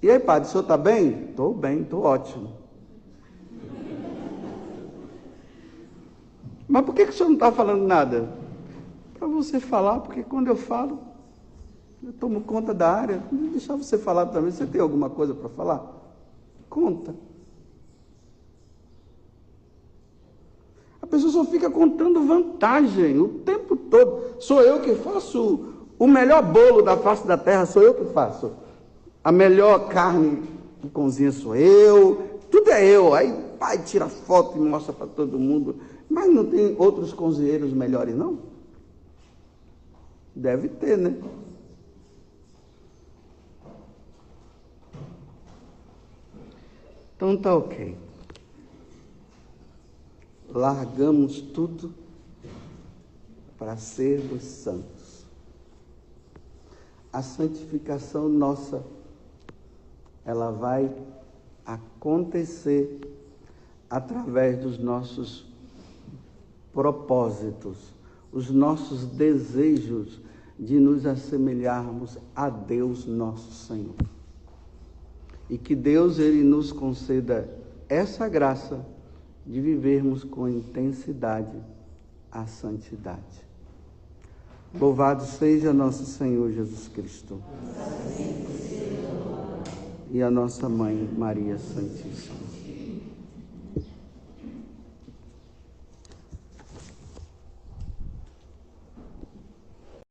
E 0.00 0.10
aí, 0.10 0.20
padre, 0.20 0.48
o 0.48 0.52
senhor 0.52 0.62
está 0.62 0.76
bem? 0.76 1.30
Estou 1.30 1.52
bem, 1.52 1.80
estou 1.80 2.02
ótimo. 2.02 2.52
Mas 6.68 6.84
por 6.84 6.94
que, 6.94 7.04
que 7.04 7.10
o 7.10 7.14
senhor 7.14 7.28
não 7.28 7.34
está 7.34 7.50
falando 7.50 7.86
nada? 7.86 8.28
Para 9.24 9.32
você 9.32 9.58
falar, 9.58 10.00
porque 10.00 10.22
quando 10.22 10.48
eu 10.48 10.54
falo, 10.54 10.98
eu 12.02 12.12
tomo 12.12 12.42
conta 12.42 12.74
da 12.74 12.92
área. 12.92 13.22
Deixar 13.32 13.74
você 13.74 13.96
falar 13.96 14.26
também. 14.26 14.50
Você 14.50 14.66
tem 14.66 14.78
alguma 14.78 15.08
coisa 15.08 15.32
para 15.32 15.48
falar? 15.48 15.82
Conta. 16.68 17.14
A 21.00 21.06
pessoa 21.06 21.32
só 21.32 21.44
fica 21.46 21.70
contando 21.70 22.26
vantagem 22.26 23.18
o 23.18 23.28
tempo 23.28 23.74
todo. 23.76 24.42
Sou 24.42 24.60
eu 24.60 24.82
que 24.82 24.94
faço 24.96 25.68
o 25.98 26.06
melhor 26.06 26.42
bolo 26.42 26.82
da 26.82 26.98
face 26.98 27.26
da 27.26 27.38
terra, 27.38 27.64
sou 27.64 27.82
eu 27.82 27.94
que 27.94 28.04
faço. 28.12 28.52
A 29.24 29.32
melhor 29.32 29.88
carne 29.88 30.42
que 30.82 30.90
cozinha 30.90 31.32
sou 31.32 31.56
eu. 31.56 32.40
Tudo 32.50 32.70
é 32.70 32.86
eu. 32.86 33.14
Aí 33.14 33.32
pai 33.58 33.78
tira 33.78 34.06
foto 34.06 34.58
e 34.58 34.60
mostra 34.60 34.92
para 34.92 35.06
todo 35.06 35.38
mundo. 35.38 35.76
Mas 36.10 36.30
não 36.30 36.44
tem 36.44 36.76
outros 36.78 37.14
cozinheiros 37.14 37.72
melhores, 37.72 38.14
não? 38.14 38.52
Deve 40.34 40.68
ter, 40.68 40.98
né? 40.98 41.20
Então 47.16 47.36
tá 47.36 47.54
ok 47.54 47.96
largamos 50.54 51.40
tudo 51.40 51.92
para 53.58 53.76
sermos 53.76 54.44
santos. 54.44 55.26
A 57.12 57.22
santificação 57.22 58.28
nossa, 58.28 58.84
ela 60.24 60.52
vai 60.52 60.94
acontecer 61.66 63.00
através 63.90 64.58
dos 64.58 64.78
nossos 64.78 65.44
propósitos, 66.72 67.93
os 68.34 68.50
nossos 68.50 69.06
desejos 69.06 70.20
de 70.58 70.80
nos 70.80 71.06
assemelharmos 71.06 72.18
a 72.34 72.50
Deus 72.50 73.06
nosso 73.06 73.52
Senhor. 73.52 73.94
E 75.48 75.56
que 75.56 75.76
Deus 75.76 76.18
ele 76.18 76.42
nos 76.42 76.72
conceda 76.72 77.48
essa 77.88 78.28
graça 78.28 78.84
de 79.46 79.60
vivermos 79.60 80.24
com 80.24 80.48
intensidade 80.48 81.56
a 82.32 82.44
santidade. 82.46 83.44
Louvado 84.80 85.24
seja 85.24 85.72
nosso 85.72 86.04
Senhor 86.04 86.50
Jesus 86.50 86.88
Cristo. 86.88 87.40
E 90.10 90.20
a 90.20 90.30
nossa 90.30 90.68
mãe 90.68 91.08
Maria 91.16 91.56
Santíssima. 91.56 92.43